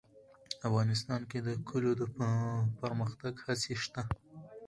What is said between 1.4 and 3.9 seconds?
د کلیو د پرمختګ هڅې